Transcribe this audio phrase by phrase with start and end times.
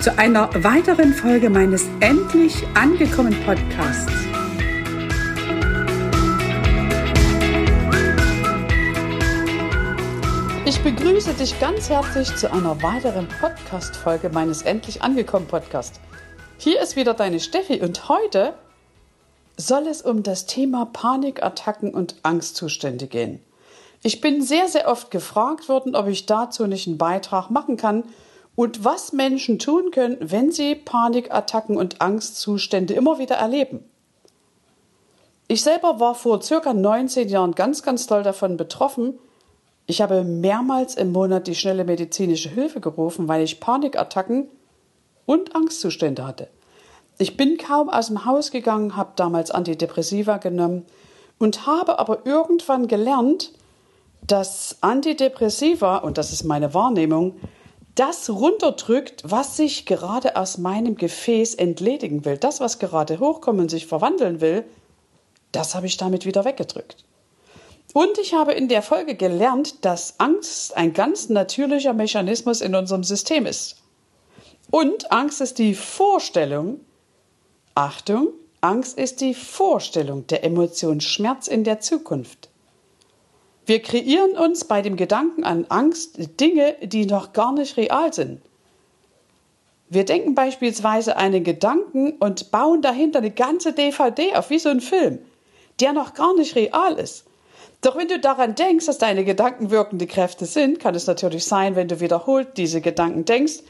[0.00, 4.10] zu einer weiteren Folge meines Endlich angekommen Podcasts.
[10.64, 16.00] Ich begrüße dich ganz herzlich zu einer weiteren Podcast-Folge meines Endlich angekommen Podcast.
[16.56, 18.54] Hier ist wieder deine Steffi und heute
[19.58, 23.40] soll es um das Thema Panikattacken und Angstzustände gehen.
[24.02, 28.04] Ich bin sehr, sehr oft gefragt worden, ob ich dazu nicht einen Beitrag machen kann
[28.60, 33.82] und was Menschen tun können, wenn sie Panikattacken und Angstzustände immer wieder erleben.
[35.48, 39.18] Ich selber war vor circa 19 Jahren ganz, ganz doll davon betroffen,
[39.86, 44.48] ich habe mehrmals im Monat die schnelle medizinische Hilfe gerufen, weil ich Panikattacken
[45.24, 46.48] und Angstzustände hatte.
[47.16, 50.84] Ich bin kaum aus dem Haus gegangen, habe damals Antidepressiva genommen
[51.38, 53.52] und habe aber irgendwann gelernt,
[54.26, 57.40] dass Antidepressiva, und das ist meine Wahrnehmung,
[57.94, 62.36] das runterdrückt, was sich gerade aus meinem Gefäß entledigen will.
[62.36, 64.64] Das, was gerade hochkommen und sich verwandeln will,
[65.52, 67.04] das habe ich damit wieder weggedrückt.
[67.92, 73.02] Und ich habe in der Folge gelernt, dass Angst ein ganz natürlicher Mechanismus in unserem
[73.02, 73.76] System ist.
[74.70, 76.80] Und Angst ist die Vorstellung,
[77.74, 78.28] Achtung,
[78.60, 82.49] Angst ist die Vorstellung der Emotion Schmerz in der Zukunft.
[83.70, 88.42] Wir kreieren uns bei dem Gedanken an Angst Dinge, die noch gar nicht real sind.
[89.88, 94.80] Wir denken beispielsweise einen Gedanken und bauen dahinter eine ganze DVD auf, wie so ein
[94.80, 95.20] Film,
[95.78, 97.26] der noch gar nicht real ist.
[97.80, 101.76] Doch wenn du daran denkst, dass deine Gedanken wirkende Kräfte sind, kann es natürlich sein,
[101.76, 103.60] wenn du wiederholt diese Gedanken denkst,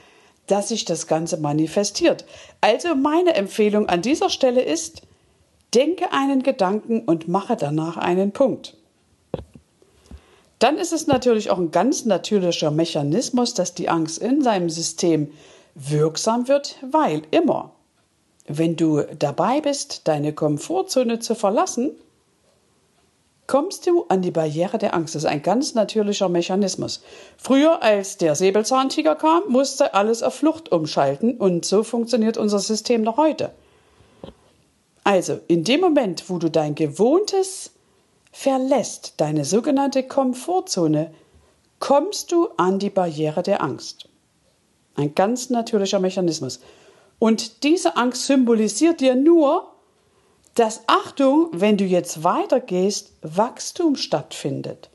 [0.47, 2.25] dass sich das Ganze manifestiert.
[2.63, 5.03] Also meine Empfehlung an dieser Stelle ist,
[5.75, 8.80] denke einen Gedanken und mache danach einen Punkt.
[10.61, 15.33] Dann ist es natürlich auch ein ganz natürlicher Mechanismus, dass die Angst in seinem System
[15.75, 17.73] wirksam wird, weil immer,
[18.47, 21.93] wenn du dabei bist, deine Komfortzone zu verlassen,
[23.47, 25.15] kommst du an die Barriere der Angst.
[25.15, 27.03] Das ist ein ganz natürlicher Mechanismus.
[27.39, 33.01] Früher, als der Säbelzahntiger kam, musste alles auf Flucht umschalten und so funktioniert unser System
[33.03, 33.51] noch heute.
[35.05, 37.73] Also, in dem Moment, wo du dein Gewohntes
[38.31, 41.13] verlässt, deine sogenannte Komfortzone,
[41.79, 44.09] kommst du an die Barriere der Angst.
[44.95, 46.61] Ein ganz natürlicher Mechanismus.
[47.19, 49.73] Und diese Angst symbolisiert dir nur,
[50.55, 54.91] dass Achtung, wenn du jetzt weitergehst, Wachstum stattfindet.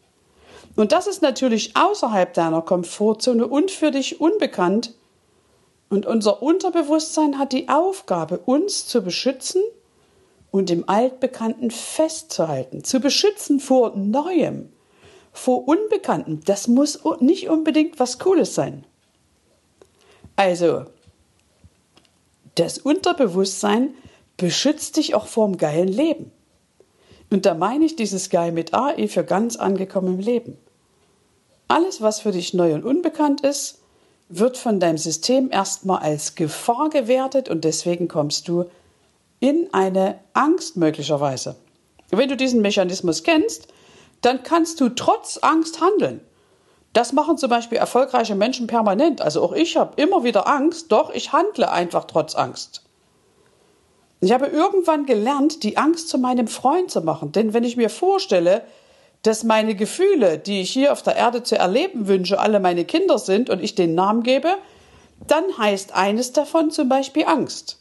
[0.75, 4.93] Und das ist natürlich außerhalb deiner Komfortzone und für dich unbekannt.
[5.89, 9.61] Und unser Unterbewusstsein hat die Aufgabe, uns zu beschützen
[10.55, 14.69] und im Altbekannten festzuhalten, zu beschützen vor Neuem,
[15.33, 16.45] vor Unbekanntem.
[16.45, 18.85] Das muss nicht unbedingt was Cooles sein.
[20.37, 20.85] Also,
[22.55, 23.95] das Unterbewusstsein
[24.37, 26.31] beschützt dich auch vorm geilen Leben.
[27.29, 30.57] Und da meine ich dieses Geil mit AE für ganz angekommen im Leben.
[31.67, 33.81] Alles, was für dich neu und unbekannt ist,
[34.29, 38.69] wird von deinem System erstmal als Gefahr gewertet und deswegen kommst du
[39.39, 41.55] in eine Angst möglicherweise.
[42.11, 43.67] Wenn du diesen Mechanismus kennst,
[44.21, 46.21] dann kannst du trotz Angst handeln.
[46.93, 49.21] Das machen zum Beispiel erfolgreiche Menschen permanent.
[49.21, 52.83] Also auch ich habe immer wieder Angst, doch ich handle einfach trotz Angst.
[54.21, 57.31] Ich habe irgendwann gelernt, die Angst zu meinem Freund zu machen.
[57.33, 58.63] Denn wenn ich mir vorstelle,
[59.23, 63.19] dass meine Gefühle, die ich hier auf der Erde zu erleben wünsche, alle meine Kinder
[63.19, 64.55] sind und ich den Namen gebe,
[65.27, 67.79] dann heißt eines davon zum Beispiel Angst.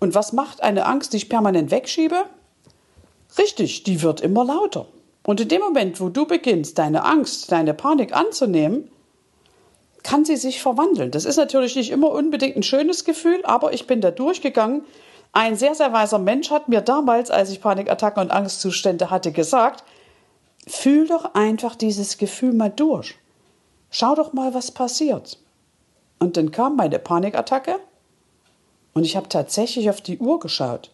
[0.00, 2.24] Und was macht eine Angst, die ich permanent wegschiebe?
[3.36, 4.86] Richtig, die wird immer lauter.
[5.24, 8.90] Und in dem Moment, wo du beginnst, deine Angst, deine Panik anzunehmen,
[10.02, 11.10] kann sie sich verwandeln.
[11.10, 14.84] Das ist natürlich nicht immer unbedingt ein schönes Gefühl, aber ich bin da durchgegangen.
[15.32, 19.84] Ein sehr, sehr weiser Mensch hat mir damals, als ich Panikattacken und Angstzustände hatte, gesagt,
[20.66, 23.16] fühl doch einfach dieses Gefühl mal durch.
[23.90, 25.38] Schau doch mal, was passiert.
[26.18, 27.76] Und dann kam meine Panikattacke
[28.98, 30.90] und ich habe tatsächlich auf die Uhr geschaut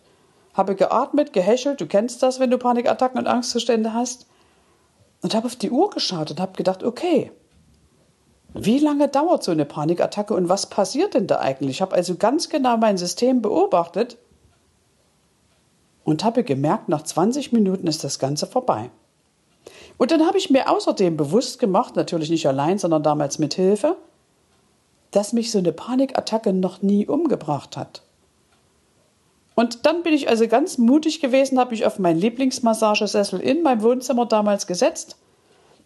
[0.55, 4.27] habe geatmet, gehäschelt, du kennst das, wenn du Panikattacken und Angstzustände hast,
[5.21, 7.33] und habe auf die Uhr geschaut und habe gedacht, okay,
[8.53, 11.77] wie lange dauert so eine Panikattacke und was passiert denn da eigentlich?
[11.77, 14.17] Ich habe also ganz genau mein System beobachtet
[16.05, 18.91] und habe gemerkt, nach 20 Minuten ist das Ganze vorbei.
[19.97, 23.97] Und dann habe ich mir außerdem bewusst gemacht, natürlich nicht allein, sondern damals mit Hilfe,
[25.15, 28.03] dass mich so eine Panikattacke noch nie umgebracht hat.
[29.55, 33.83] Und dann bin ich also ganz mutig gewesen, habe mich auf meinen Lieblingsmassagesessel in meinem
[33.83, 35.17] Wohnzimmer damals gesetzt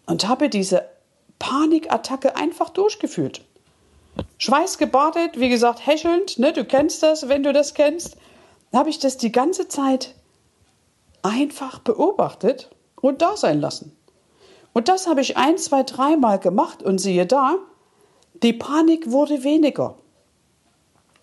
[0.07, 0.85] und habe diese
[1.37, 3.41] Panikattacke einfach durchgefühlt.
[4.39, 8.17] Schweißgebadet, wie gesagt, häschelnd, ne, du kennst das, wenn du das kennst,
[8.73, 10.15] habe ich das die ganze Zeit
[11.21, 13.95] einfach beobachtet und da sein lassen.
[14.73, 17.57] Und das habe ich ein, zwei, dreimal gemacht und siehe da,
[18.43, 19.95] die Panik wurde weniger.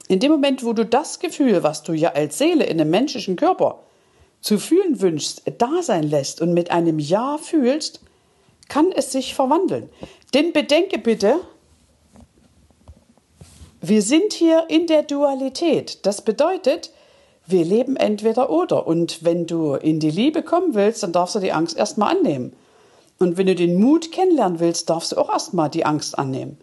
[0.08, 3.36] In dem Moment, wo du das Gefühl, was du ja als Seele in einem menschlichen
[3.36, 3.80] Körper
[4.40, 8.00] zu fühlen wünschst, da sein lässt und mit einem Ja fühlst,
[8.68, 9.88] kann es sich verwandeln.
[10.34, 11.40] Denn bedenke bitte,
[13.80, 16.04] wir sind hier in der Dualität.
[16.06, 16.90] Das bedeutet,
[17.46, 18.86] wir leben entweder oder.
[18.86, 22.52] Und wenn du in die Liebe kommen willst, dann darfst du die Angst erstmal annehmen.
[23.18, 26.58] Und wenn du den Mut kennenlernen willst, darfst du auch erstmal die Angst annehmen.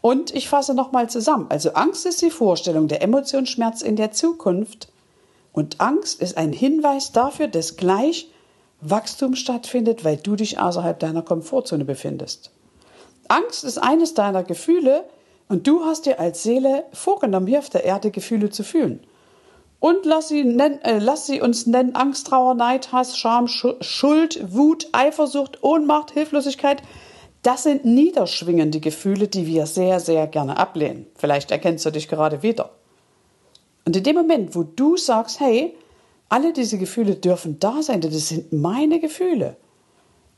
[0.00, 1.46] Und ich fasse nochmal zusammen.
[1.50, 4.88] Also Angst ist die Vorstellung der Emotionsschmerz in der Zukunft.
[5.52, 8.28] Und Angst ist ein Hinweis dafür, dass gleich
[8.80, 12.50] Wachstum stattfindet, weil du dich außerhalb deiner Komfortzone befindest.
[13.28, 15.04] Angst ist eines deiner Gefühle
[15.48, 19.00] und du hast dir als Seele vorgenommen, hier auf der Erde Gefühle zu fühlen.
[19.80, 24.54] Und lass sie, nennen, äh, lass sie uns nennen Angst, Trauer, Neid, Hass, Scham, Schuld,
[24.54, 26.82] Wut, Eifersucht, Ohnmacht, Hilflosigkeit–
[27.42, 31.06] das sind niederschwingende Gefühle, die wir sehr, sehr gerne ablehnen.
[31.16, 32.70] Vielleicht erkennst du dich gerade wieder.
[33.86, 35.74] Und in dem Moment, wo du sagst, hey,
[36.28, 39.56] alle diese Gefühle dürfen da sein, denn das sind meine Gefühle,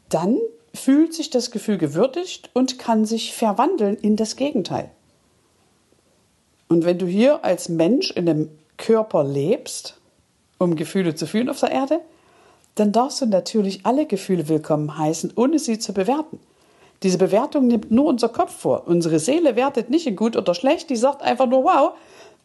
[0.08, 0.38] dann
[0.75, 4.90] fühlt sich das Gefühl gewürdigt und kann sich verwandeln in das Gegenteil.
[6.69, 9.99] Und wenn du hier als Mensch in einem Körper lebst,
[10.58, 12.00] um Gefühle zu fühlen auf der Erde,
[12.76, 16.40] dann darfst du natürlich alle Gefühle willkommen heißen, ohne sie zu bewerten.
[17.02, 18.87] Diese Bewertung nimmt nur unser Kopf vor.
[18.87, 21.93] Unsere Seele wertet nicht in gut oder schlecht, die sagt einfach nur, wow,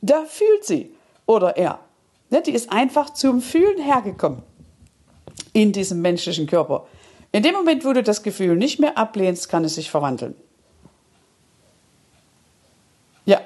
[0.01, 0.91] da fühlt sie
[1.25, 1.79] oder er.
[2.29, 4.41] Ne, die ist einfach zum Fühlen hergekommen
[5.53, 6.87] in diesem menschlichen Körper.
[7.31, 10.35] In dem Moment, wo du das Gefühl nicht mehr ablehnst, kann es sich verwandeln.
[13.25, 13.41] Ja.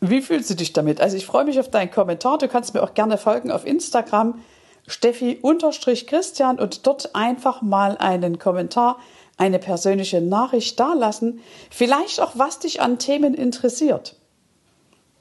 [0.00, 1.00] Wie fühlst du dich damit?
[1.00, 2.38] Also ich freue mich auf deinen Kommentar.
[2.38, 4.40] Du kannst mir auch gerne folgen auf Instagram.
[4.90, 8.98] Steffi-Christian und dort einfach mal einen Kommentar,
[9.36, 11.40] eine persönliche Nachricht dalassen.
[11.70, 14.16] Vielleicht auch, was dich an Themen interessiert.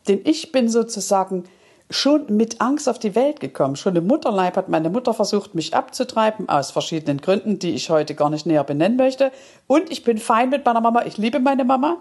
[0.08, 1.46] Denn ich bin sozusagen
[1.90, 3.76] schon mit Angst auf die Welt gekommen.
[3.76, 8.14] Schon im Mutterleib hat meine Mutter versucht, mich abzutreiben, aus verschiedenen Gründen, die ich heute
[8.14, 9.32] gar nicht näher benennen möchte.
[9.66, 11.98] Und ich bin fein mit meiner Mama, ich liebe meine Mama.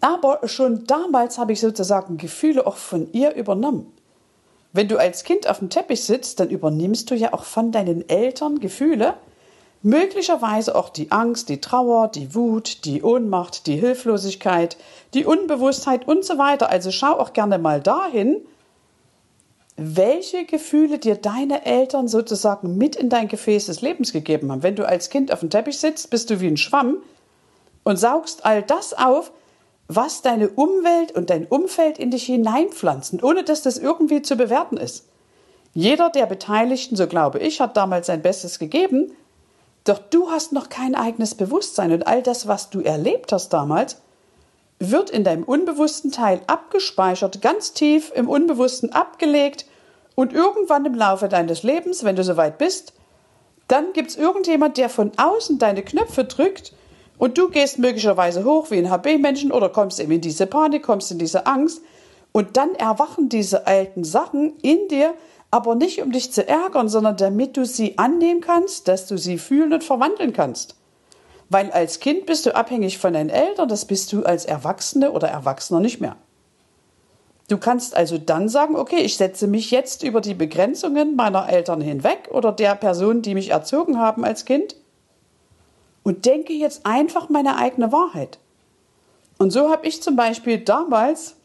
[0.00, 3.92] Aber schon damals habe ich sozusagen Gefühle auch von ihr übernommen.
[4.72, 8.08] Wenn du als Kind auf dem Teppich sitzt, dann übernimmst du ja auch von deinen
[8.08, 9.14] Eltern Gefühle,
[9.82, 14.76] möglicherweise auch die Angst, die Trauer, die Wut, die Ohnmacht, die Hilflosigkeit,
[15.12, 16.70] die Unbewusstheit und so weiter.
[16.70, 18.40] Also schau auch gerne mal dahin,
[19.76, 24.62] welche Gefühle dir deine Eltern sozusagen mit in dein Gefäß des Lebens gegeben haben.
[24.62, 26.98] Wenn du als Kind auf dem Teppich sitzt, bist du wie ein Schwamm
[27.82, 29.32] und saugst all das auf,
[29.94, 34.76] was deine Umwelt und dein Umfeld in dich hineinpflanzen, ohne dass das irgendwie zu bewerten
[34.76, 35.06] ist.
[35.74, 39.12] Jeder der Beteiligten, so glaube ich, hat damals sein Bestes gegeben,
[39.84, 44.00] doch du hast noch kein eigenes Bewusstsein und all das, was du erlebt hast damals,
[44.78, 49.66] wird in deinem unbewussten Teil abgespeichert, ganz tief im Unbewussten abgelegt
[50.14, 52.92] Und irgendwann im Laufe deines Lebens, wenn du soweit bist,
[53.68, 56.74] dann gibt es irgendjemand, der von außen deine Knöpfe drückt
[57.22, 61.12] und du gehst möglicherweise hoch wie ein HB-Menschen oder kommst eben in diese Panik, kommst
[61.12, 61.80] in diese Angst
[62.32, 65.14] und dann erwachen diese alten Sachen in dir,
[65.52, 69.38] aber nicht um dich zu ärgern, sondern damit du sie annehmen kannst, dass du sie
[69.38, 70.74] fühlen und verwandeln kannst.
[71.48, 75.28] Weil als Kind bist du abhängig von deinen Eltern, das bist du als Erwachsene oder
[75.28, 76.16] Erwachsener nicht mehr.
[77.46, 81.82] Du kannst also dann sagen, okay, ich setze mich jetzt über die Begrenzungen meiner Eltern
[81.82, 84.74] hinweg oder der Person, die mich erzogen haben als Kind
[86.02, 88.38] und denke jetzt einfach meine eigene Wahrheit.
[89.38, 91.36] Und so habe ich zum Beispiel damals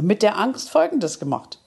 [0.00, 1.58] mit der Angst Folgendes gemacht.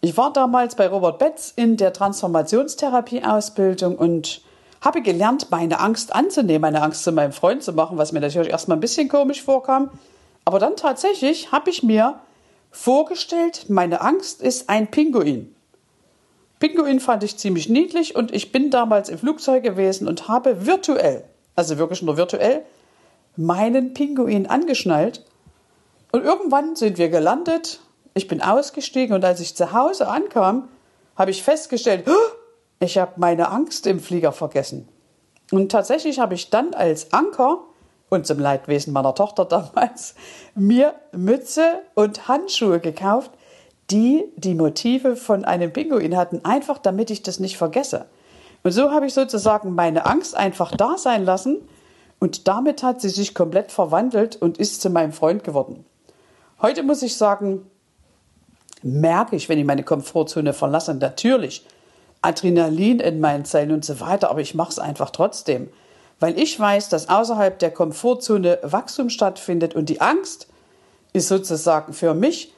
[0.00, 4.42] Ich war damals bei Robert Betz in der Transformationstherapie-Ausbildung und
[4.80, 8.50] habe gelernt, meine Angst anzunehmen, meine Angst zu meinem Freund zu machen, was mir natürlich
[8.50, 9.90] erstmal ein bisschen komisch vorkam.
[10.44, 12.20] Aber dann tatsächlich habe ich mir
[12.70, 15.52] vorgestellt, meine Angst ist ein Pinguin.
[16.58, 21.24] Pinguin fand ich ziemlich niedlich und ich bin damals im Flugzeug gewesen und habe virtuell,
[21.54, 22.64] also wirklich nur virtuell,
[23.36, 25.24] meinen Pinguin angeschnallt.
[26.10, 27.80] Und irgendwann sind wir gelandet,
[28.14, 30.68] ich bin ausgestiegen und als ich zu Hause ankam,
[31.16, 32.04] habe ich festgestellt,
[32.80, 34.88] ich habe meine Angst im Flieger vergessen.
[35.50, 37.60] Und tatsächlich habe ich dann als Anker
[38.08, 40.14] und zum Leidwesen meiner Tochter damals
[40.54, 43.30] mir Mütze und Handschuhe gekauft,
[43.90, 48.06] die die Motive von einem Pinguin hatten, einfach damit ich das nicht vergesse.
[48.62, 51.58] Und so habe ich sozusagen meine Angst einfach da sein lassen
[52.18, 55.84] und damit hat sie sich komplett verwandelt und ist zu meinem Freund geworden.
[56.60, 57.62] Heute muss ich sagen,
[58.82, 61.64] merke ich, wenn ich meine Komfortzone verlasse, natürlich
[62.20, 65.70] Adrenalin in meinen Zellen und so weiter, aber ich mache es einfach trotzdem
[66.20, 70.48] weil ich weiß, dass außerhalb der Komfortzone Wachstum stattfindet und die Angst
[71.12, 72.52] ist sozusagen für mich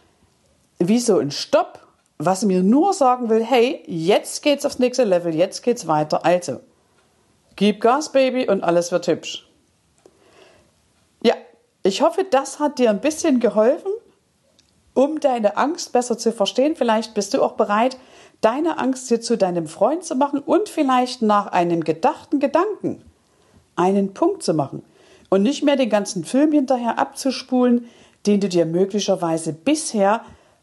[0.81, 1.79] wie so ein Stopp,
[2.19, 6.25] was mir nur sagen will, hey, jetzt geht's aufs nächste Level, jetzt geht's weiter.
[6.25, 6.61] Also,
[7.57, 9.49] gib Gas, Baby, und alles wird hübsch.
[11.23, 11.35] Ja,
[11.83, 13.93] ich hoffe, das hat dir ein bisschen geholfen,
[14.95, 16.77] um deine Angst besser zu verstehen.
[16.77, 17.97] Vielleicht bist du auch bereit,
[18.41, 23.05] deine Angst hier zu deinem Freund zu machen und vielleicht nach einem gedachten Gedanken
[23.77, 24.83] einen Punkt zu machen
[25.29, 27.87] und nicht mehr den ganzen Film hinterher abzuspulen,
[28.27, 30.23] den du dir möglicherweise bisher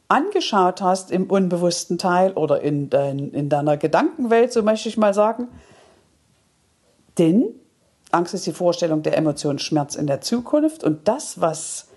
[0.09, 5.13] angeschaut hast im unbewussten Teil oder in, dein, in deiner Gedankenwelt, so möchte ich mal
[5.13, 5.47] sagen.
[7.17, 7.45] Denn
[8.11, 11.87] Angst ist die Vorstellung der Emotion Schmerz in der Zukunft und das, was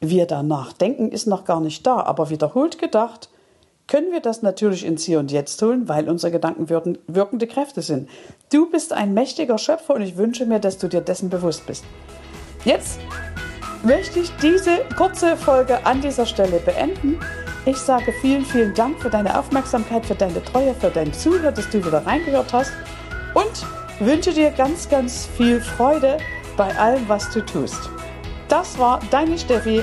[0.00, 2.00] wir danach denken, ist noch gar nicht da.
[2.00, 3.30] Aber wiederholt gedacht,
[3.88, 8.08] können wir das natürlich ins Hier und Jetzt holen, weil unsere Gedanken wirkende Kräfte sind.
[8.52, 11.84] Du bist ein mächtiger Schöpfer und ich wünsche mir, dass du dir dessen bewusst bist.
[12.64, 12.98] Jetzt
[13.84, 17.20] möchte ich diese kurze Folge an dieser Stelle beenden.
[17.66, 21.68] Ich sage vielen, vielen Dank für deine Aufmerksamkeit, für deine Treue, für dein Zuhören, dass
[21.68, 22.72] du wieder reingehört hast
[23.34, 23.66] und
[23.98, 26.18] wünsche dir ganz, ganz viel Freude
[26.56, 27.90] bei allem, was du tust.
[28.46, 29.82] Das war deine Steffi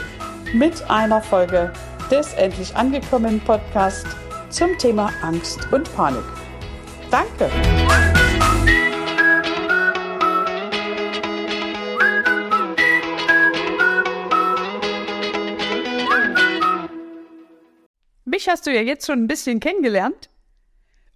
[0.54, 1.74] mit einer Folge
[2.10, 4.08] des Endlich angekommen Podcast
[4.50, 6.24] zum Thema Angst und Panik.
[7.12, 7.50] Danke!
[18.44, 20.30] Mich hast du ja jetzt schon ein bisschen kennengelernt.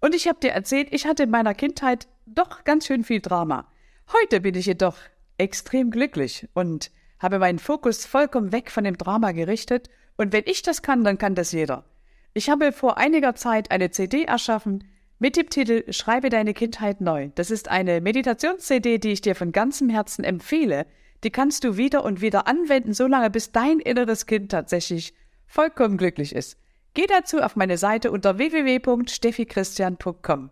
[0.00, 3.70] Und ich habe dir erzählt, ich hatte in meiner Kindheit doch ganz schön viel Drama.
[4.14, 4.96] Heute bin ich jedoch
[5.36, 10.62] extrem glücklich und habe meinen Fokus vollkommen weg von dem Drama gerichtet und wenn ich
[10.62, 11.84] das kann, dann kann das jeder.
[12.32, 14.84] Ich habe vor einiger Zeit eine CD erschaffen
[15.18, 17.28] mit dem Titel Schreibe deine Kindheit neu.
[17.34, 20.86] Das ist eine Meditations-CD, die ich dir von ganzem Herzen empfehle.
[21.24, 25.12] Die kannst du wieder und wieder anwenden, solange bis dein inneres Kind tatsächlich
[25.46, 26.56] vollkommen glücklich ist.
[26.94, 30.50] Geh dazu auf meine Seite unter www.steffichristian.com.